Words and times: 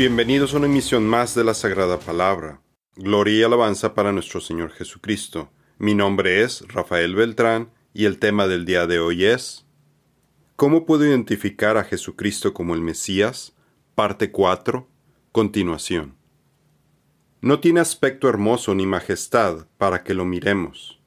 Bienvenidos 0.00 0.54
a 0.54 0.56
una 0.56 0.64
emisión 0.64 1.06
más 1.06 1.34
de 1.34 1.44
la 1.44 1.52
Sagrada 1.52 1.98
Palabra. 1.98 2.62
Gloria 2.96 3.40
y 3.40 3.42
alabanza 3.42 3.92
para 3.94 4.12
nuestro 4.12 4.40
Señor 4.40 4.70
Jesucristo. 4.70 5.50
Mi 5.76 5.94
nombre 5.94 6.42
es 6.42 6.64
Rafael 6.68 7.14
Beltrán 7.14 7.68
y 7.92 8.06
el 8.06 8.18
tema 8.18 8.46
del 8.46 8.64
día 8.64 8.86
de 8.86 8.98
hoy 8.98 9.26
es 9.26 9.66
¿Cómo 10.56 10.86
puedo 10.86 11.04
identificar 11.04 11.76
a 11.76 11.84
Jesucristo 11.84 12.54
como 12.54 12.74
el 12.74 12.80
Mesías? 12.80 13.54
Parte 13.94 14.30
4. 14.30 14.88
Continuación. 15.32 16.16
No 17.42 17.60
tiene 17.60 17.80
aspecto 17.80 18.26
hermoso 18.26 18.74
ni 18.74 18.86
majestad 18.86 19.66
para 19.76 20.02
que 20.02 20.14
lo 20.14 20.24
miremos. 20.24 20.98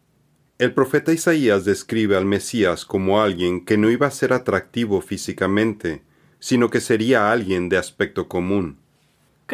El 0.60 0.72
profeta 0.76 1.12
Isaías 1.12 1.66
describe 1.66 2.16
al 2.16 2.26
Mesías 2.26 2.86
como 2.86 3.24
alguien 3.24 3.66
que 3.66 3.76
no 3.76 3.90
iba 3.90 4.06
a 4.06 4.12
ser 4.12 4.34
atractivo 4.34 5.02
físicamente, 5.02 6.04
sino 6.38 6.70
que 6.70 6.80
sería 6.80 7.32
alguien 7.32 7.70
de 7.70 7.78
aspecto 7.78 8.30
común. 8.30 8.83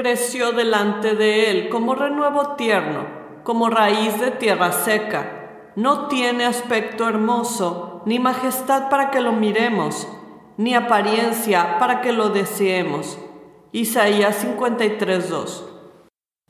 Creció 0.02 0.54
delante 0.54 1.14
de 1.14 1.52
él 1.52 1.68
como 1.68 1.94
renuevo 1.94 2.56
tierno, 2.56 3.06
como 3.44 3.70
raíz 3.70 4.18
de 4.22 4.32
tierra 4.32 4.72
seca 4.72 5.72
no 5.76 6.08
tiene 6.08 6.46
aspecto 6.46 7.06
hermoso, 7.06 8.02
ni 8.06 8.18
majestad 8.18 8.90
para 8.90 9.12
que 9.12 9.20
lo 9.20 9.34
miremos, 9.34 10.08
ni 10.56 10.74
apariencia 10.74 11.80
para 11.80 12.00
que 12.00 12.14
lo 12.14 12.30
deseemos. 12.30 13.20
Isaías 13.74 14.42
53:2. 14.42 15.66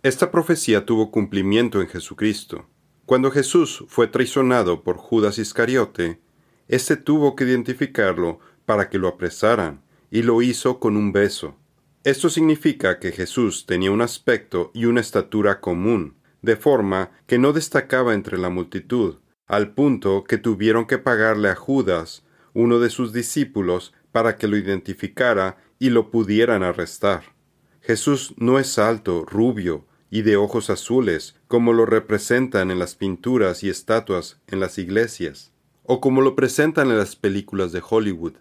Esta 0.04 0.30
profecía 0.30 0.86
tuvo 0.86 1.10
cumplimiento 1.10 1.82
en 1.82 1.88
Jesucristo. 1.88 2.68
Cuando 3.08 3.32
Jesús 3.32 3.84
fue 3.88 4.06
traicionado 4.06 4.84
por 4.84 4.98
Judas 4.98 5.40
Iscariote, 5.40 6.22
éste 6.68 6.98
tuvo 6.98 7.36
que 7.36 7.46
identificarlo 7.46 8.38
para 8.68 8.92
que 8.92 9.00
lo 9.00 9.08
apresaran, 9.08 9.82
y 10.12 10.22
lo 10.22 10.44
hizo 10.44 10.80
con 10.80 10.96
un 10.96 11.12
beso. 11.12 11.56
Esto 12.06 12.30
significa 12.30 12.98
que 12.98 13.12
Jesús 13.12 13.66
tenía 13.66 13.92
un 13.92 14.02
aspecto 14.02 14.72
y 14.74 14.86
una 14.86 15.02
estatura 15.02 15.60
común, 15.60 16.16
de 16.42 16.56
forma 16.56 17.12
que 17.28 17.38
no 17.38 17.52
destacaba 17.52 18.14
entre 18.14 18.38
la 18.38 18.50
multitud, 18.50 19.18
al 19.48 19.74
punto 19.74 20.24
que 20.24 20.38
tuvieron 20.38 20.86
que 20.86 20.98
pagarle 20.98 21.50
a 21.50 21.56
Judas, 21.56 22.24
uno 22.54 22.80
de 22.80 22.90
sus 22.90 23.12
discípulos, 23.12 23.94
para 24.14 24.38
que 24.38 24.48
lo 24.48 24.56
identificara 24.56 25.58
y 25.78 25.90
lo 25.90 26.10
pudieran 26.10 26.64
arrestar. 26.64 27.36
Jesús 27.82 28.34
no 28.38 28.60
es 28.60 28.80
alto, 28.80 29.26
rubio 29.26 29.86
y 30.10 30.22
de 30.22 30.38
ojos 30.38 30.70
azules, 30.70 31.36
como 31.48 31.74
lo 31.74 31.86
representan 31.86 32.72
en 32.72 32.80
las 32.80 32.96
pinturas 32.96 33.62
y 33.64 33.70
estatuas 33.70 34.40
en 34.48 34.62
las 34.62 34.78
iglesias, 34.78 35.52
o 35.84 36.00
como 36.00 36.22
lo 36.22 36.36
presentan 36.36 36.90
en 36.92 36.98
las 36.98 37.18
películas 37.18 37.74
de 37.74 37.84
Hollywood. 37.88 38.36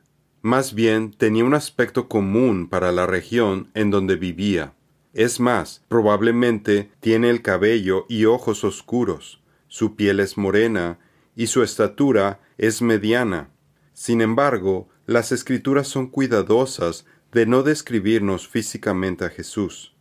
Más 0.48 0.72
bien 0.72 1.12
tenía 1.12 1.44
un 1.44 1.52
aspecto 1.52 2.08
común 2.08 2.70
para 2.70 2.90
la 2.90 3.04
región 3.04 3.70
en 3.74 3.90
donde 3.90 4.16
vivía. 4.16 4.72
Es 5.12 5.40
más, 5.40 5.84
probablemente 5.88 6.90
tiene 7.00 7.28
el 7.28 7.42
cabello 7.42 8.06
y 8.08 8.24
ojos 8.24 8.64
oscuros, 8.64 9.42
su 9.66 9.94
piel 9.94 10.20
es 10.20 10.38
morena 10.38 11.00
y 11.36 11.48
su 11.48 11.62
estatura 11.62 12.40
es 12.56 12.80
mediana. 12.80 13.50
Sin 13.92 14.22
embargo, 14.22 14.88
las 15.04 15.32
escrituras 15.32 15.86
son 15.86 16.06
cuidadosas 16.06 17.04
de 17.30 17.44
no 17.44 17.62
describirnos 17.62 18.48
físicamente 18.48 19.26
a 19.26 19.28
Jesús. 19.28 19.94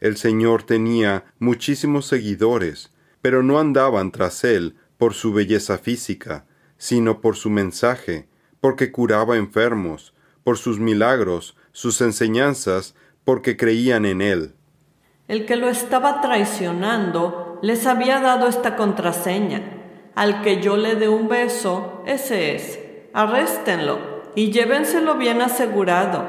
El 0.00 0.16
Señor 0.16 0.62
tenía 0.62 1.26
muchísimos 1.38 2.06
seguidores, 2.06 2.90
pero 3.20 3.42
no 3.42 3.58
andaban 3.58 4.12
tras 4.12 4.44
él 4.44 4.76
por 4.96 5.12
su 5.12 5.34
belleza 5.34 5.76
física, 5.76 6.46
sino 6.78 7.20
por 7.20 7.36
su 7.36 7.50
mensaje, 7.50 8.29
porque 8.60 8.92
curaba 8.92 9.36
enfermos, 9.36 10.14
por 10.44 10.58
sus 10.58 10.78
milagros, 10.78 11.56
sus 11.72 12.00
enseñanzas, 12.00 12.94
porque 13.24 13.56
creían 13.56 14.04
en 14.04 14.20
él. 14.22 14.54
El 15.28 15.46
que 15.46 15.56
lo 15.56 15.68
estaba 15.68 16.20
traicionando 16.20 17.58
les 17.62 17.86
había 17.86 18.20
dado 18.20 18.48
esta 18.48 18.76
contraseña. 18.76 19.76
Al 20.14 20.42
que 20.42 20.60
yo 20.60 20.76
le 20.76 20.96
dé 20.96 21.08
un 21.08 21.28
beso, 21.28 22.02
ese 22.06 22.54
es. 22.56 22.80
Arréstenlo 23.12 23.98
y 24.34 24.50
llévenselo 24.50 25.16
bien 25.16 25.40
asegurado. 25.40 26.24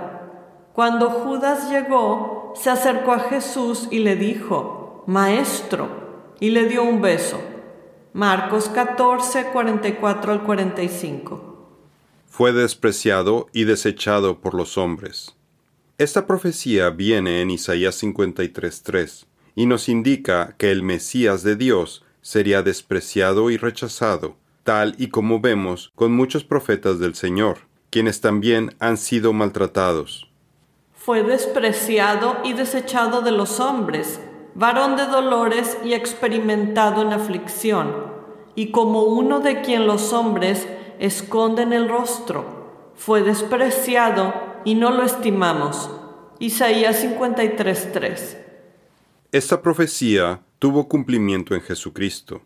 Cuando 0.74 1.10
Judas 1.10 1.70
llegó, 1.70 2.54
se 2.56 2.70
acercó 2.70 3.14
a 3.14 3.20
Jesús 3.20 3.88
y 3.92 4.00
le 4.00 4.16
dijo, 4.16 5.04
Maestro, 5.08 6.36
y 6.40 6.52
le 6.52 6.66
dio 6.66 6.84
un 6.84 7.02
beso. 7.02 7.40
Marcos 8.14 8.70
14, 8.70 9.48
44 9.48 10.32
al 10.32 10.44
45. 10.44 11.51
Fue 12.32 12.54
despreciado 12.54 13.50
y 13.52 13.66
desechado 13.66 14.40
por 14.40 14.54
los 14.54 14.78
hombres. 14.78 15.36
Esta 15.98 16.28
profecía 16.28 16.90
viene 16.90 17.42
en 17.42 17.52
Isaías 17.52 18.02
53.3 18.02 19.26
y 19.54 19.66
nos 19.66 19.90
indica 19.90 20.56
que 20.58 20.72
el 20.72 20.82
Mesías 20.82 21.44
de 21.44 21.58
Dios 21.58 22.06
sería 22.22 22.64
despreciado 22.64 23.52
y 23.52 23.58
rechazado, 23.58 24.38
tal 24.64 24.96
y 24.98 25.10
como 25.10 25.42
vemos 25.42 25.92
con 25.94 26.14
muchos 26.14 26.46
profetas 26.46 27.00
del 27.00 27.16
Señor, 27.16 27.68
quienes 27.90 28.22
también 28.22 28.78
han 28.80 28.96
sido 28.96 29.34
maltratados. 29.34 30.32
Fue 30.94 31.24
despreciado 31.24 32.38
y 32.46 32.54
desechado 32.54 33.24
de 33.24 33.32
los 33.32 33.60
hombres, 33.60 34.22
varón 34.56 34.96
de 34.96 35.06
dolores 35.06 35.78
y 35.84 35.96
experimentado 35.96 37.02
en 37.02 37.12
aflicción, 37.12 37.94
y 38.56 38.72
como 38.72 39.04
uno 39.04 39.42
de 39.42 39.60
quien 39.60 39.86
los 39.86 40.14
hombres 40.14 40.66
esconden 41.02 41.74
el 41.74 41.90
rostro, 41.90 42.92
fue 42.94 43.24
despreciado 43.24 44.36
y 44.64 44.76
no 44.76 44.92
lo 44.92 45.02
estimamos. 45.02 45.90
Isaías 46.38 47.02
53:3. 47.02 48.38
Esta 49.32 49.64
profecía 49.64 50.44
tuvo 50.60 50.88
cumplimiento 50.88 51.56
en 51.56 51.62
Jesucristo. 51.62 52.44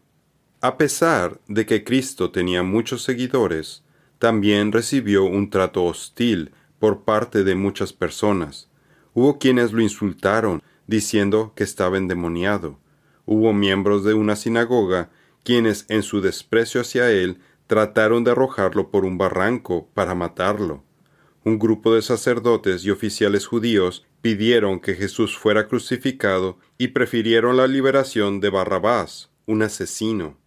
A 0.61 0.77
pesar 0.77 1.41
de 1.49 1.65
que 1.65 1.83
Cristo 1.83 2.31
tenía 2.31 2.63
muchos 2.63 3.03
seguidores, 3.03 3.83
también 4.19 4.71
recibió 4.71 5.25
un 5.25 5.49
trato 5.49 5.83
hostil 5.83 6.53
por 6.79 7.03
parte 7.03 7.43
de 7.43 7.55
muchas 7.55 7.91
personas. 7.91 8.69
Hubo 9.13 9.37
quienes 9.37 9.73
lo 9.73 9.81
insultaron, 9.81 10.63
diciendo 10.87 11.51
que 11.57 11.65
estaba 11.65 11.97
endemoniado. 11.97 12.79
Hubo 13.25 13.51
miembros 13.51 14.05
de 14.05 14.13
una 14.13 14.37
sinagoga 14.37 15.09
quienes 15.43 15.85
en 15.89 16.03
su 16.03 16.21
desprecio 16.21 16.81
hacia 16.81 17.11
él 17.11 17.39
trataron 17.67 18.23
de 18.23 18.31
arrojarlo 18.31 18.91
por 18.91 19.05
un 19.05 19.17
barranco 19.17 19.89
para 19.93 20.15
matarlo 20.15 20.83
un 21.45 21.59
grupo 21.59 21.93
de 21.93 22.01
sacerdotes 22.01 22.83
y 22.85 22.89
oficiales 22.89 23.45
judíos 23.45 24.03
pidieron 24.21 24.79
que 24.79 24.95
Jesús 24.95 25.37
fuera 25.37 25.67
crucificado 25.67 26.57
y 26.79 26.87
prefirieron 26.87 27.55
la 27.55 27.67
liberación 27.67 28.39
de 28.39 28.49
Barrabás, 28.49 29.29
un 29.45 29.61
asesino. 29.61 30.39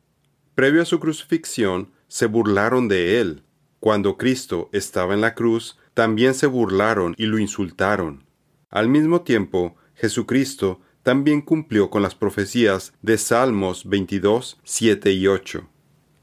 Previo 0.57 0.83
a 0.83 0.85
su 0.85 0.99
crucifixión, 0.99 1.93
se 2.09 2.27
burlaron 2.27 2.89
de 2.89 3.21
él. 3.21 3.45
Cuando 3.79 4.17
Cristo 4.17 4.71
estaba 4.73 5.15
en 5.15 5.21
la 5.21 5.37
cruz, 5.37 5.79
también 5.95 6.35
se 6.35 6.49
burlaron 6.49 7.15
y 7.17 7.27
lo 7.27 7.39
insultaron. 7.39 8.25
Al 8.69 8.89
mismo 8.89 9.23
tiempo, 9.23 9.77
Jesucristo 9.95 10.81
también 11.05 11.43
cumplió 11.43 11.91
con 11.91 12.03
las 12.03 12.17
profecías 12.17 12.93
de 13.03 13.19
Salmos 13.19 13.89
22, 13.89 14.59
7 14.65 15.13
y 15.13 15.29
8. 15.29 15.69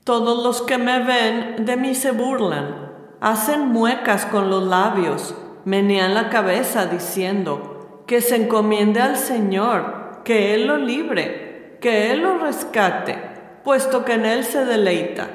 Todos 0.05 0.43
los 0.43 0.61
que 0.61 0.77
me 0.77 1.03
ven 1.03 1.65
de 1.65 1.77
mí 1.77 1.95
se 1.95 2.11
burlan 2.11 2.91
hacen 3.21 3.69
muecas 3.69 4.27
con 4.27 4.51
los 4.51 4.63
labios, 4.63 5.33
menean 5.65 6.13
la 6.13 6.29
cabeza 6.29 6.85
diciendo, 6.85 8.03
que 8.05 8.21
se 8.21 8.35
encomiende 8.35 9.01
al 9.01 9.17
Señor, 9.17 10.21
que 10.23 10.53
Él 10.53 10.67
lo 10.67 10.77
libre, 10.77 11.79
que 11.81 12.11
Él 12.11 12.19
lo 12.19 12.37
rescate, 12.37 13.17
puesto 13.63 14.05
que 14.05 14.13
en 14.13 14.27
Él 14.27 14.43
se 14.43 14.63
deleita. 14.63 15.31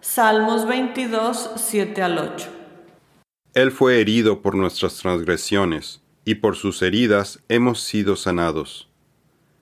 Salmos 0.00 0.66
22, 0.66 1.50
7 1.56 2.02
al 2.02 2.16
8. 2.16 2.48
Él 3.52 3.70
fue 3.70 4.00
herido 4.00 4.40
por 4.40 4.54
nuestras 4.54 4.96
transgresiones, 4.96 6.00
y 6.24 6.36
por 6.36 6.56
sus 6.56 6.80
heridas 6.80 7.40
hemos 7.50 7.82
sido 7.82 8.16
sanados. 8.16 8.88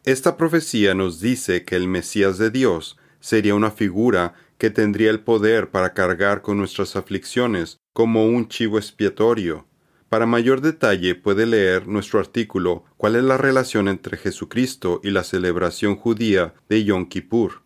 Esta 0.04 0.36
profecía 0.36 0.94
nos 0.94 1.18
dice 1.18 1.64
que 1.64 1.74
el 1.74 1.88
Mesías 1.88 2.38
de 2.38 2.52
Dios 2.52 2.96
sería 3.24 3.54
una 3.54 3.70
figura 3.70 4.34
que 4.58 4.70
tendría 4.70 5.10
el 5.10 5.20
poder 5.20 5.70
para 5.70 5.94
cargar 5.94 6.42
con 6.42 6.58
nuestras 6.58 6.96
aflicciones 6.96 7.78
como 7.92 8.26
un 8.26 8.48
chivo 8.48 8.78
expiatorio. 8.78 9.66
Para 10.08 10.26
mayor 10.26 10.60
detalle 10.60 11.14
puede 11.14 11.46
leer 11.46 11.88
nuestro 11.88 12.20
artículo 12.20 12.84
¿Cuál 12.96 13.16
es 13.16 13.24
la 13.24 13.36
relación 13.36 13.88
entre 13.88 14.16
Jesucristo 14.16 15.00
y 15.02 15.10
la 15.10 15.24
celebración 15.24 15.96
judía 15.96 16.54
de 16.68 16.84
Yom 16.84 17.08
Kippur? 17.08 17.62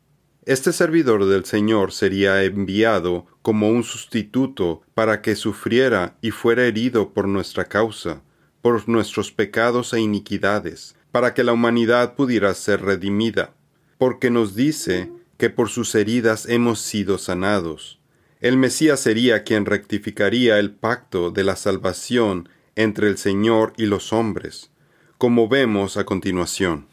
Este 0.46 0.72
servidor 0.72 1.26
del 1.26 1.44
Señor 1.44 1.92
sería 1.92 2.42
enviado 2.42 3.26
como 3.42 3.68
un 3.68 3.84
sustituto 3.84 4.80
para 4.94 5.20
que 5.20 5.36
sufriera 5.36 6.16
y 6.22 6.30
fuera 6.30 6.64
herido 6.64 7.12
por 7.12 7.28
nuestra 7.28 7.66
causa, 7.66 8.22
por 8.62 8.88
nuestros 8.88 9.30
pecados 9.30 9.92
e 9.92 10.00
iniquidades, 10.00 10.96
para 11.12 11.34
que 11.34 11.44
la 11.44 11.52
humanidad 11.52 12.14
pudiera 12.14 12.54
ser 12.54 12.80
redimida, 12.80 13.52
porque 13.98 14.30
nos 14.30 14.54
dice 14.54 15.10
que 15.38 15.48
por 15.48 15.70
sus 15.70 15.94
heridas 15.94 16.46
hemos 16.46 16.80
sido 16.80 17.16
sanados. 17.16 17.98
El 18.40 18.56
Mesías 18.56 19.00
sería 19.00 19.42
quien 19.44 19.66
rectificaría 19.66 20.58
el 20.58 20.72
pacto 20.72 21.30
de 21.30 21.44
la 21.44 21.56
salvación 21.56 22.48
entre 22.76 23.08
el 23.08 23.18
Señor 23.18 23.72
y 23.76 23.86
los 23.86 24.12
hombres. 24.12 24.70
como 25.16 25.48
vemos 25.48 25.96
a 25.96 26.04
continuación. 26.04 26.86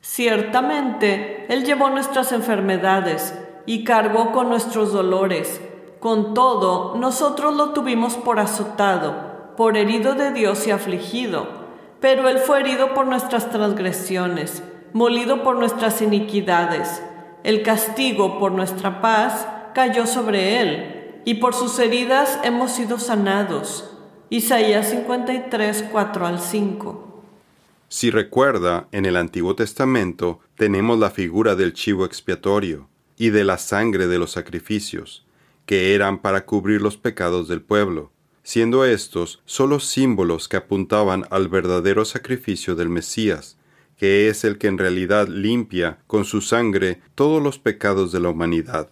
Ciertamente, 0.00 1.46
Él 1.48 1.64
llevó 1.64 1.90
nuestras 1.90 2.30
enfermedades 2.30 3.34
y 3.66 3.82
cargó 3.82 4.30
con 4.30 4.48
nuestros 4.48 4.92
dolores. 4.92 5.60
Con 5.98 6.32
todo, 6.32 6.96
nosotros 6.96 7.56
lo 7.56 7.70
tuvimos 7.70 8.14
por 8.14 8.38
azotado, 8.38 9.52
por 9.56 9.76
herido 9.76 10.14
de 10.14 10.30
Dios 10.30 10.64
y 10.68 10.70
afligido. 10.70 11.48
Pero 12.00 12.28
Él 12.28 12.38
fue 12.38 12.60
herido 12.60 12.94
por 12.94 13.06
nuestras 13.06 13.50
transgresiones, 13.50 14.62
molido 14.92 15.42
por 15.42 15.56
nuestras 15.56 16.02
iniquidades. 16.02 17.02
El 17.44 17.62
castigo 17.62 18.38
por 18.38 18.52
nuestra 18.52 19.00
paz 19.00 19.48
cayó 19.74 20.06
sobre 20.06 20.60
Él, 20.60 21.22
y 21.24 21.34
por 21.34 21.54
sus 21.54 21.78
heridas 21.78 22.38
hemos 22.44 22.72
sido 22.72 22.98
sanados. 22.98 23.90
Isaías 24.30 24.90
53, 24.90 25.86
4 25.90 26.26
al 26.26 26.40
5. 26.40 27.22
Si 27.88 28.10
recuerda, 28.10 28.88
en 28.92 29.06
el 29.06 29.16
Antiguo 29.16 29.54
Testamento 29.56 30.40
tenemos 30.56 30.98
la 30.98 31.10
figura 31.10 31.56
del 31.56 31.72
chivo 31.72 32.06
expiatorio 32.06 32.88
y 33.18 33.30
de 33.30 33.44
la 33.44 33.58
sangre 33.58 34.06
de 34.06 34.18
los 34.18 34.30
sacrificios, 34.32 35.26
que 35.66 35.94
eran 35.94 36.22
para 36.22 36.46
cubrir 36.46 36.80
los 36.80 36.96
pecados 36.96 37.48
del 37.48 37.60
pueblo, 37.60 38.10
siendo 38.44 38.84
estos 38.84 39.42
solo 39.44 39.80
símbolos 39.80 40.48
que 40.48 40.56
apuntaban 40.56 41.26
al 41.30 41.48
verdadero 41.48 42.04
sacrificio 42.04 42.74
del 42.74 42.88
Mesías, 42.88 43.58
que 44.02 44.28
es 44.28 44.42
el 44.42 44.58
que 44.58 44.66
en 44.66 44.78
realidad 44.78 45.28
limpia 45.28 45.98
con 46.08 46.24
su 46.24 46.40
sangre 46.40 47.00
todos 47.14 47.40
los 47.40 47.60
pecados 47.60 48.10
de 48.10 48.18
la 48.18 48.30
humanidad. 48.30 48.88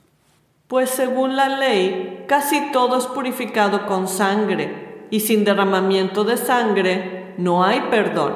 Pues 0.69 0.89
según 0.89 1.35
la 1.35 1.49
ley, 1.59 2.27
casi 2.29 2.71
todo 2.71 2.97
es 2.97 3.07
purificado 3.07 3.87
con 3.87 4.07
sangre, 4.07 5.09
y 5.11 5.19
sin 5.19 5.45
derramamiento 5.45 6.23
de 6.23 6.37
sangre 6.37 7.35
no 7.39 7.65
hay 7.65 7.81
perdón. 7.91 8.35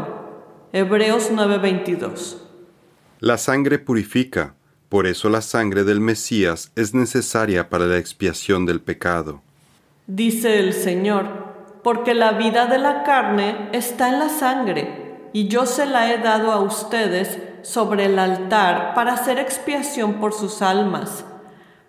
Hebreos 0.72 1.30
9:22. 1.30 2.38
La 3.20 3.38
sangre 3.38 3.78
purifica, 3.78 4.56
por 4.88 5.06
eso 5.06 5.30
la 5.30 5.42
sangre 5.42 5.84
del 5.84 6.00
Mesías 6.00 6.72
es 6.74 6.92
necesaria 6.92 7.68
para 7.68 7.86
la 7.86 7.98
expiación 7.98 8.66
del 8.66 8.80
pecado. 8.80 9.42
Dice 10.08 10.58
el 10.58 10.72
Señor, 10.72 11.26
porque 11.84 12.14
la 12.14 12.32
vida 12.32 12.66
de 12.66 12.78
la 12.78 13.04
carne 13.04 13.68
está 13.70 14.08
en 14.08 14.18
la 14.18 14.28
sangre, 14.28 15.03
y 15.34 15.48
yo 15.48 15.66
se 15.66 15.84
la 15.84 16.14
he 16.14 16.18
dado 16.18 16.52
a 16.52 16.60
ustedes 16.60 17.38
sobre 17.62 18.04
el 18.04 18.20
altar 18.20 18.94
para 18.94 19.14
hacer 19.14 19.40
expiación 19.40 20.20
por 20.20 20.32
sus 20.32 20.62
almas, 20.62 21.24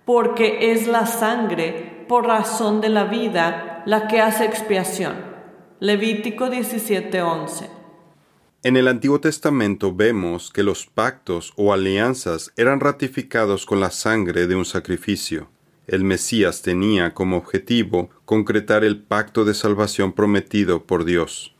porque 0.03 0.71
es 0.71 0.87
la 0.87 1.05
sangre, 1.05 2.05
por 2.09 2.25
razón 2.25 2.81
de 2.81 2.89
la 2.89 3.03
vida, 3.03 3.83
la 3.85 4.07
que 4.07 4.19
hace 4.19 4.45
expiación. 4.45 5.13
Levítico 5.79 6.47
17:11. 6.49 7.69
En 8.63 8.77
el 8.77 8.87
Antiguo 8.87 9.21
Testamento 9.21 9.93
vemos 9.93 10.51
que 10.51 10.63
los 10.63 10.87
pactos 10.87 11.53
o 11.55 11.71
alianzas 11.71 12.51
eran 12.57 12.79
ratificados 12.79 13.67
con 13.67 13.79
la 13.79 13.91
sangre 13.91 14.47
de 14.47 14.55
un 14.55 14.65
sacrificio. 14.65 15.49
El 15.85 16.03
Mesías 16.03 16.63
tenía 16.63 17.13
como 17.13 17.37
objetivo 17.37 18.09
concretar 18.25 18.83
el 18.83 19.03
pacto 19.03 19.45
de 19.45 19.53
salvación 19.53 20.13
prometido 20.13 20.87
por 20.87 21.05
Dios. 21.05 21.54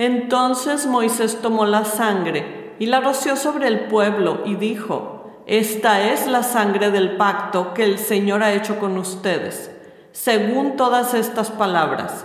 Entonces 0.00 0.86
Moisés 0.86 1.42
tomó 1.42 1.66
la 1.66 1.84
sangre 1.84 2.74
y 2.78 2.86
la 2.86 3.02
roció 3.02 3.36
sobre 3.36 3.68
el 3.68 3.80
pueblo 3.80 4.40
y 4.46 4.54
dijo, 4.54 5.42
Esta 5.44 6.10
es 6.10 6.26
la 6.26 6.42
sangre 6.42 6.90
del 6.90 7.18
pacto 7.18 7.74
que 7.74 7.84
el 7.84 7.98
Señor 7.98 8.42
ha 8.42 8.54
hecho 8.54 8.78
con 8.78 8.96
ustedes, 8.96 9.70
según 10.12 10.78
todas 10.78 11.12
estas 11.12 11.50
palabras. 11.50 12.24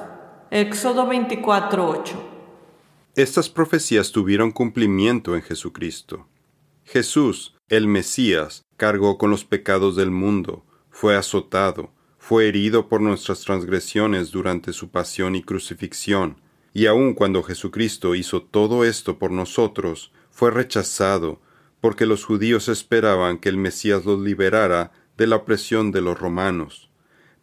Éxodo 0.51 1.05
24:8 1.05 2.13
estas 3.15 3.49
profecías 3.49 4.13
tuvieron 4.13 4.51
cumplimiento 4.51 5.35
en 5.35 5.41
Jesucristo. 5.41 6.27
Jesús, 6.85 7.55
el 7.67 7.87
Mesías, 7.87 8.63
cargó 8.77 9.17
con 9.17 9.31
los 9.31 9.43
pecados 9.43 9.97
del 9.97 10.11
mundo, 10.11 10.65
fue 10.89 11.17
azotado, 11.17 11.91
fue 12.19 12.47
herido 12.47 12.87
por 12.87 13.01
nuestras 13.01 13.41
transgresiones 13.41 14.31
durante 14.31 14.71
su 14.71 14.91
pasión 14.91 15.35
y 15.35 15.43
crucifixión, 15.43 16.41
y 16.75 16.87
aun 16.87 17.13
cuando 17.13 17.41
Jesucristo 17.41 18.15
hizo 18.15 18.43
todo 18.43 18.83
esto 18.83 19.17
por 19.17 19.31
nosotros, 19.31 20.11
fue 20.29 20.51
rechazado, 20.51 21.39
porque 21.79 22.05
los 22.05 22.25
judíos 22.25 22.67
esperaban 22.67 23.37
que 23.37 23.47
el 23.47 23.55
Mesías 23.55 24.03
los 24.03 24.19
liberara 24.19 24.91
de 25.15 25.25
la 25.25 25.37
opresión 25.37 25.93
de 25.93 26.01
los 26.01 26.19
romanos. 26.19 26.89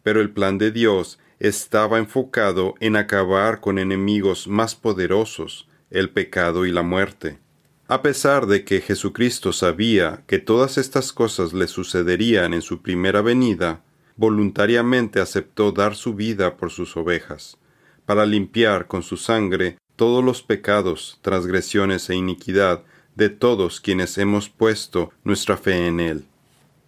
Pero 0.03 0.21
el 0.21 0.29
plan 0.29 0.59
de 0.59 0.69
Dios 0.69 1.17
estaba 1.39 1.97
enfocado 1.97 2.75
en 2.79 2.95
acabar 2.95 3.59
con 3.59 3.79
enemigos 3.79 4.47
más 4.47 4.75
poderosos, 4.75 5.67
el 5.89 6.11
pecado 6.11 6.67
y 6.67 6.71
la 6.71 6.83
muerte. 6.83 7.39
A 7.87 8.03
pesar 8.03 8.45
de 8.45 8.63
que 8.63 8.81
Jesucristo 8.81 9.51
sabía 9.51 10.23
que 10.27 10.37
todas 10.37 10.77
estas 10.77 11.11
cosas 11.11 11.53
le 11.53 11.67
sucederían 11.67 12.53
en 12.53 12.61
su 12.61 12.83
primera 12.83 13.23
venida, 13.23 13.81
voluntariamente 14.15 15.19
aceptó 15.19 15.71
dar 15.71 15.95
su 15.95 16.13
vida 16.13 16.55
por 16.55 16.69
sus 16.69 16.95
ovejas, 16.95 17.57
para 18.05 18.25
limpiar 18.25 18.87
con 18.87 19.03
su 19.03 19.17
sangre 19.17 19.77
todos 19.95 20.23
los 20.23 20.41
pecados, 20.41 21.19
transgresiones 21.21 22.09
e 22.09 22.15
iniquidad 22.15 22.81
de 23.15 23.29
todos 23.29 23.79
quienes 23.79 24.17
hemos 24.17 24.49
puesto 24.49 25.11
nuestra 25.23 25.57
fe 25.57 25.87
en 25.87 25.99
Él. 25.99 26.25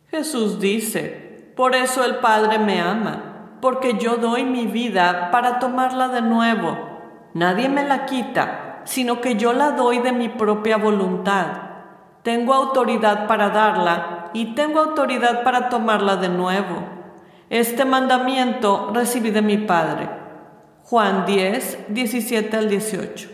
Jesús 0.09 0.59
dice, 0.59 1.51
por 1.55 1.75
eso 1.75 2.03
el 2.03 2.17
Padre 2.17 2.57
me 2.59 2.81
ama 2.81 3.31
porque 3.65 3.97
yo 3.97 4.17
doy 4.17 4.43
mi 4.43 4.67
vida 4.67 5.31
para 5.31 5.57
tomarla 5.57 6.09
de 6.09 6.21
nuevo. 6.21 6.77
Nadie 7.33 7.67
me 7.67 7.83
la 7.83 8.05
quita, 8.05 8.81
sino 8.85 9.21
que 9.21 9.37
yo 9.37 9.53
la 9.53 9.71
doy 9.71 9.97
de 9.99 10.11
mi 10.11 10.29
propia 10.29 10.77
voluntad. 10.77 11.47
Tengo 12.21 12.53
autoridad 12.53 13.27
para 13.27 13.49
darla 13.49 14.29
y 14.33 14.53
tengo 14.53 14.79
autoridad 14.79 15.43
para 15.43 15.69
tomarla 15.69 16.17
de 16.17 16.29
nuevo. 16.29 16.83
Este 17.49 17.85
mandamiento 17.85 18.91
recibí 18.93 19.31
de 19.31 19.41
mi 19.41 19.57
Padre. 19.57 20.24
Juan 20.87 21.25
10, 21.25 21.85
17 21.89 22.55
al 22.55 22.69
18. 22.69 23.27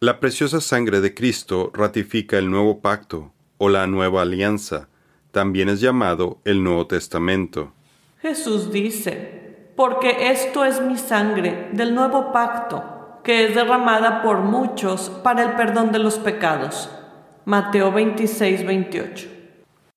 La 0.00 0.20
preciosa 0.20 0.60
sangre 0.60 1.00
de 1.00 1.14
Cristo 1.14 1.70
ratifica 1.72 2.36
el 2.36 2.50
nuevo 2.50 2.80
pacto 2.80 3.32
o 3.56 3.70
la 3.70 3.86
nueva 3.86 4.20
alianza. 4.20 4.90
También 5.30 5.70
es 5.70 5.80
llamado 5.80 6.40
el 6.44 6.62
Nuevo 6.62 6.86
Testamento. 6.86 7.72
Jesús 8.20 8.70
dice, 8.70 9.70
porque 9.76 10.30
esto 10.30 10.62
es 10.66 10.82
mi 10.82 10.98
sangre 10.98 11.70
del 11.72 11.94
nuevo 11.94 12.32
pacto, 12.34 13.18
que 13.24 13.46
es 13.46 13.54
derramada 13.54 14.20
por 14.20 14.40
muchos 14.40 15.08
para 15.24 15.44
el 15.44 15.52
perdón 15.56 15.90
de 15.90 16.00
los 16.00 16.18
pecados. 16.18 16.90
Mateo 17.46 17.90
26, 17.92 18.66
28. 18.66 19.37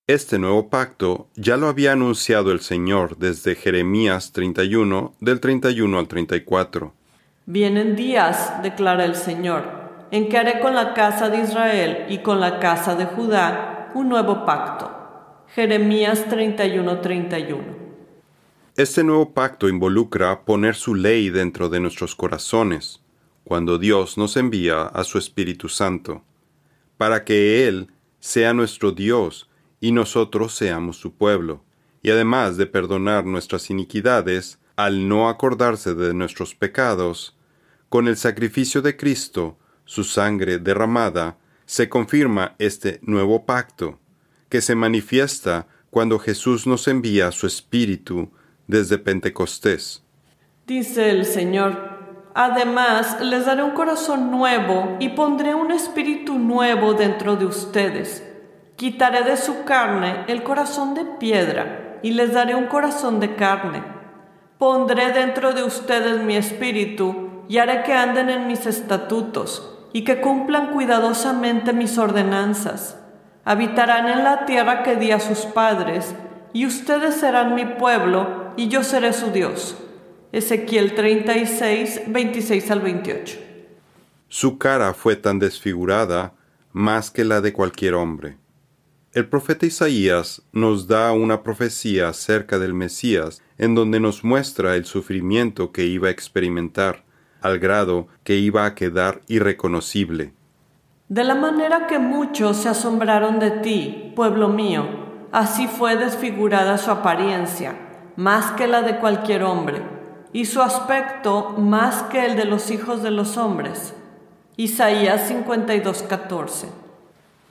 Este 0.08 0.40
nuevo 0.40 0.68
pacto 0.68 1.30
ya 1.36 1.58
lo 1.58 1.68
había 1.68 1.92
anunciado 1.92 2.52
el 2.52 2.60
Señor 2.62 3.18
desde 3.18 3.54
Jeremías 3.54 4.32
31, 4.32 5.14
del 5.20 5.40
31 5.40 6.00
al 6.00 6.08
34. 6.08 6.94
Vienen 7.46 7.96
días, 7.96 8.64
declara 8.64 9.06
el 9.06 9.16
Señor, 9.16 9.64
en 10.10 10.28
que 10.28 10.40
haré 10.40 10.60
con 10.60 10.74
la 10.74 10.96
casa 10.96 11.30
de 11.30 11.42
Israel 11.42 12.08
y 12.10 12.18
con 12.18 12.40
la 12.40 12.60
casa 12.60 12.96
de 12.96 13.06
Judá 13.06 13.92
un 13.94 14.10
nuevo 14.10 14.44
pacto. 14.44 14.92
Jeremías 15.54 16.28
31, 16.28 17.00
31. 17.00 17.64
Este 18.76 19.04
nuevo 19.04 19.34
pacto 19.34 19.70
involucra 19.70 20.46
poner 20.46 20.74
su 20.74 20.96
ley 20.96 21.30
dentro 21.30 21.70
de 21.70 21.80
nuestros 21.80 22.16
corazones, 22.16 23.02
cuando 23.44 23.78
Dios 23.78 24.18
nos 24.18 24.36
envía 24.36 24.82
a 24.82 25.04
su 25.04 25.20
Espíritu 25.20 25.70
Santo, 25.70 26.24
para 26.98 27.24
que 27.24 27.68
Él 27.68 27.92
sea 28.20 28.54
nuestro 28.54 28.92
Dios 28.92 29.48
y 29.82 29.92
nosotros 29.92 30.56
seamos 30.56 30.96
su 30.96 31.16
pueblo, 31.16 31.66
y 32.02 32.12
además 32.12 32.56
de 32.56 32.68
perdonar 32.68 33.26
nuestras 33.26 33.70
iniquidades, 33.70 34.60
al 34.78 35.10
no 35.10 35.28
acordarse 35.28 35.94
de 35.96 36.14
nuestros 36.14 36.56
pecados, 36.56 37.36
con 37.90 38.08
el 38.08 38.16
sacrificio 38.16 38.82
de 38.82 38.96
Cristo, 38.96 39.58
su 39.84 40.06
sangre 40.06 40.60
derramada, 40.60 41.38
se 41.66 41.90
confirma 41.90 42.56
este 42.60 43.00
nuevo 43.02 43.46
pacto, 43.46 44.00
que 44.48 44.62
se 44.62 44.76
manifiesta 44.76 45.68
cuando 45.90 46.20
Jesús 46.20 46.68
nos 46.68 46.88
envía 46.88 47.32
su 47.32 47.48
Espíritu 47.48 48.32
desde 48.68 48.98
Pentecostés. 48.98 50.04
Dice 50.68 51.10
el 51.10 51.26
Señor, 51.26 52.32
además 52.36 53.20
les 53.20 53.46
daré 53.46 53.64
un 53.64 53.72
corazón 53.72 54.32
nuevo 54.32 54.96
y 55.00 55.10
pondré 55.10 55.56
un 55.56 55.72
espíritu 55.72 56.38
nuevo 56.38 56.94
dentro 56.94 57.36
de 57.36 57.46
ustedes. 57.46 58.31
Quitaré 58.82 59.22
de 59.22 59.38
su 59.38 59.64
carne 59.64 60.26
el 60.26 60.42
corazón 60.42 60.96
de 60.96 61.06
piedra 61.06 62.00
y 62.02 62.14
les 62.14 62.34
daré 62.34 62.56
un 62.56 62.66
corazón 62.66 63.20
de 63.20 63.36
carne. 63.36 63.84
Pondré 64.58 65.12
dentro 65.12 65.54
de 65.54 65.62
ustedes 65.62 66.24
mi 66.24 66.36
espíritu 66.36 67.44
y 67.48 67.60
haré 67.60 67.84
que 67.84 67.94
anden 67.94 68.32
en 68.32 68.48
mis 68.48 68.66
estatutos 68.66 69.78
y 69.94 70.04
que 70.04 70.20
cumplan 70.20 70.72
cuidadosamente 70.72 71.74
mis 71.74 72.00
ordenanzas. 72.00 72.98
Habitarán 73.46 74.10
en 74.10 74.24
la 74.24 74.46
tierra 74.46 74.82
que 74.82 74.96
di 74.96 75.12
a 75.12 75.20
sus 75.20 75.46
padres, 75.46 76.16
y 76.52 76.66
ustedes 76.66 77.14
serán 77.14 77.54
mi 77.54 77.66
pueblo, 77.66 78.52
y 78.58 78.68
yo 78.68 78.84
seré 78.84 79.14
su 79.14 79.30
Dios. 79.30 79.78
Ezequiel 80.32 80.96
36, 80.96 82.02
26 82.08 82.72
al 82.72 82.82
28. 82.82 83.40
Su 84.28 84.58
cara 84.58 84.96
fue 84.96 85.18
tan 85.18 85.38
desfigurada 85.38 86.34
más 86.72 87.12
que 87.12 87.24
la 87.24 87.42
de 87.42 87.54
cualquier 87.54 87.94
hombre. 87.94 88.41
El 89.14 89.28
profeta 89.28 89.66
Isaías 89.66 90.42
nos 90.54 90.88
da 90.88 91.12
una 91.12 91.44
profecía 91.44 92.08
acerca 92.08 92.60
del 92.60 92.74
Mesías 92.74 93.42
en 93.58 93.76
donde 93.76 94.00
nos 94.00 94.24
muestra 94.24 94.78
el 94.78 94.86
sufrimiento 94.86 95.74
que 95.74 95.84
iba 95.84 96.08
a 96.08 96.12
experimentar, 96.12 97.04
al 97.42 97.60
grado 97.60 98.08
que 98.24 98.38
iba 98.38 98.66
a 98.66 98.74
quedar 98.74 99.20
irreconocible. 99.28 100.32
De 101.10 101.26
la 101.26 101.36
manera 101.36 101.88
que 101.88 102.00
muchos 102.00 102.56
se 102.56 102.70
asombraron 102.70 103.40
de 103.40 103.52
ti, 103.52 104.14
pueblo 104.16 104.48
mío, 104.48 104.86
así 105.34 105.68
fue 105.68 105.98
desfigurada 105.98 106.78
su 106.78 106.90
apariencia, 106.90 107.76
más 108.16 108.52
que 108.52 108.66
la 108.66 108.82
de 108.82 108.96
cualquier 109.00 109.44
hombre, 109.44 109.82
y 110.32 110.46
su 110.46 110.62
aspecto 110.62 111.50
más 111.58 112.04
que 112.04 112.26
el 112.26 112.38
de 112.38 112.46
los 112.46 112.72
hijos 112.72 113.04
de 113.04 113.12
los 113.12 113.36
hombres. 113.36 113.94
Isaías 114.56 115.30
52:14 115.30 116.81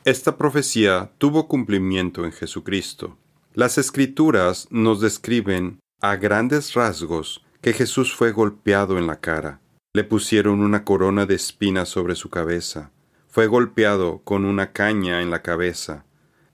esta 0.04 0.38
profecía 0.38 1.12
tuvo 1.18 1.46
cumplimiento 1.46 2.24
en 2.24 2.32
Jesucristo. 2.32 3.18
Las 3.52 3.76
escrituras 3.76 4.66
nos 4.70 5.00
describen 5.00 5.80
a 6.00 6.16
grandes 6.16 6.72
rasgos 6.72 7.44
que 7.60 7.74
Jesús 7.74 8.14
fue 8.14 8.32
golpeado 8.32 8.96
en 8.96 9.06
la 9.06 9.20
cara. 9.20 9.60
Le 9.92 10.04
pusieron 10.04 10.60
una 10.60 10.84
corona 10.84 11.26
de 11.26 11.34
espinas 11.34 11.88
sobre 11.90 12.14
su 12.14 12.30
cabeza. 12.30 12.90
Fue 13.28 13.46
golpeado 13.46 14.22
con 14.24 14.46
una 14.46 14.72
caña 14.72 15.20
en 15.20 15.30
la 15.30 15.42
cabeza. 15.42 16.04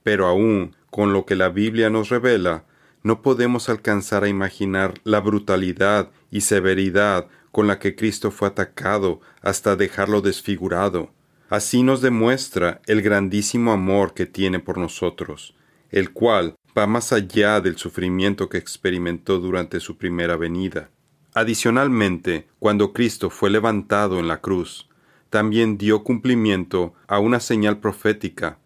Pero 0.02 0.26
aún 0.26 0.74
con 0.90 1.12
lo 1.12 1.24
que 1.24 1.36
la 1.36 1.48
Biblia 1.48 1.90
nos 1.90 2.08
revela, 2.08 2.64
no 3.02 3.22
podemos 3.22 3.68
alcanzar 3.68 4.24
a 4.24 4.28
imaginar 4.28 4.94
la 5.04 5.20
brutalidad 5.20 6.10
y 6.30 6.40
severidad 6.40 7.28
con 7.52 7.68
la 7.68 7.78
que 7.78 7.94
Cristo 7.94 8.32
fue 8.32 8.48
atacado 8.48 9.20
hasta 9.42 9.76
dejarlo 9.76 10.20
desfigurado. 10.20 11.12
Así 11.48 11.82
nos 11.84 12.00
demuestra 12.00 12.80
el 12.86 13.02
grandísimo 13.02 13.72
amor 13.72 14.14
que 14.14 14.26
tiene 14.26 14.58
por 14.58 14.78
nosotros, 14.78 15.54
el 15.90 16.12
cual 16.12 16.56
va 16.76 16.86
más 16.88 17.12
allá 17.12 17.60
del 17.60 17.76
sufrimiento 17.76 18.48
que 18.48 18.58
experimentó 18.58 19.38
durante 19.38 19.78
su 19.78 19.96
primera 19.96 20.36
venida. 20.36 20.90
Adicionalmente, 21.34 22.48
cuando 22.58 22.92
Cristo 22.92 23.30
fue 23.30 23.50
levantado 23.50 24.18
en 24.18 24.26
la 24.26 24.40
cruz, 24.40 24.88
también 25.30 25.78
dio 25.78 26.02
cumplimiento 26.02 26.94
a 27.06 27.20
una 27.20 27.40
señal 27.40 27.78
profética 27.78 28.58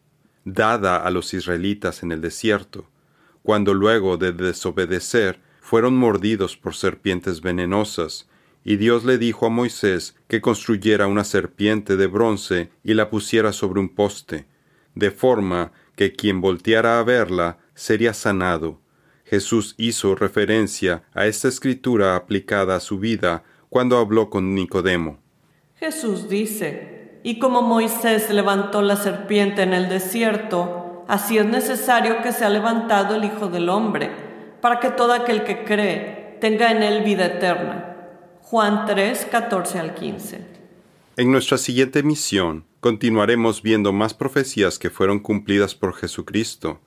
dada 0.45 0.97
a 0.97 1.11
los 1.11 1.35
israelitas 1.35 2.03
en 2.03 2.13
el 2.13 2.21
desierto, 2.21 2.89
cuando 3.43 3.75
luego 3.75 4.17
de 4.17 4.33
desobedecer 4.33 5.41
fueron 5.61 5.97
mordidos 5.97 6.57
por 6.57 6.75
serpientes 6.75 7.43
venenosas 7.43 8.30
y 8.65 8.77
Dios 8.77 9.05
le 9.05 9.19
dijo 9.19 9.47
a 9.47 9.51
Moisés 9.51 10.17
que 10.29 10.41
construyera 10.41 11.07
una 11.07 11.25
serpiente 11.25 11.97
de 11.97 12.07
bronce 12.07 12.71
y 12.85 12.95
la 12.95 13.11
pusiera 13.11 13.53
sobre 13.53 13.81
un 13.81 13.89
poste, 13.89 14.47
de 14.95 15.11
forma 15.11 15.73
que 15.97 16.13
quien 16.13 16.41
volteara 16.41 16.99
a 16.99 17.03
verla 17.03 17.59
sería 17.75 18.13
sanado. 18.13 18.81
Jesús 19.25 19.75
hizo 19.79 20.15
referencia 20.15 21.05
a 21.15 21.27
esta 21.27 21.49
escritura 21.49 22.17
aplicada 22.17 22.77
a 22.77 22.81
su 22.81 22.99
vida 22.99 23.45
cuando 23.69 23.99
habló 23.99 24.29
con 24.29 24.55
Nicodemo. 24.55 25.19
Jesús 25.77 26.29
dice, 26.29 27.21
y 27.23 27.39
como 27.39 27.63
Moisés 27.63 28.31
levantó 28.31 28.83
la 28.83 28.97
serpiente 28.97 29.63
en 29.63 29.73
el 29.73 29.89
desierto, 29.89 31.05
así 31.09 31.39
es 31.39 31.47
necesario 31.47 32.23
que 32.23 32.33
sea 32.33 32.51
levantado 32.51 33.15
el 33.15 33.25
Hijo 33.25 33.49
del 33.49 33.69
Hombre, 33.69 34.11
para 34.61 34.81
que 34.81 34.91
todo 34.91 35.13
aquel 35.13 35.45
que 35.45 35.65
cree 35.65 36.39
tenga 36.41 36.71
en 36.71 36.83
él 36.83 37.03
vida 37.05 37.27
eterna. 37.27 37.90
Juan 38.43 38.87
3, 38.87 39.29
14 39.31 39.79
al 39.79 39.95
15. 39.95 40.41
En 41.17 41.31
nuestra 41.31 41.59
siguiente 41.59 42.03
misión 42.03 42.65
continuaremos 42.81 43.63
viendo 43.63 43.93
más 43.93 44.15
profecías 44.15 44.79
que 44.79 44.91
fueron 44.91 45.21
cumplidas 45.21 45.75
por 45.75 45.95
Jesucristo, 45.95 46.81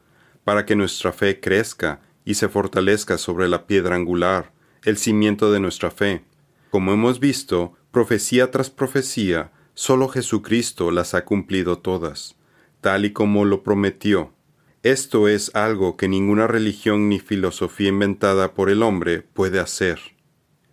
para 0.43 0.65
que 0.65 0.75
nuestra 0.75 1.13
fe 1.13 1.39
crezca 1.39 2.01
y 2.25 2.33
se 2.33 2.49
fortalezca 2.49 3.17
sobre 3.17 3.47
la 3.47 3.65
piedra 3.65 3.95
angular, 3.95 4.51
el 4.83 4.97
cimiento 4.97 5.51
de 5.51 5.59
nuestra 5.59 5.91
fe. 5.91 6.23
Como 6.69 6.91
hemos 6.91 7.19
visto, 7.19 7.73
profecía 7.91 8.51
tras 8.51 8.69
profecía, 8.69 9.51
solo 9.73 10.09
Jesucristo 10.09 10.91
las 10.91 11.13
ha 11.13 11.23
cumplido 11.23 11.77
todas, 11.77 12.35
tal 12.81 13.05
y 13.05 13.13
como 13.13 13.45
lo 13.45 13.63
prometió. 13.63 14.33
Esto 14.81 15.29
es 15.29 15.55
algo 15.55 15.95
que 15.95 16.09
ninguna 16.09 16.47
religión 16.47 17.07
ni 17.07 17.19
filosofía 17.19 17.89
inventada 17.89 18.53
por 18.53 18.69
el 18.69 18.83
hombre 18.83 19.21
puede 19.21 19.59
hacer. 19.59 20.12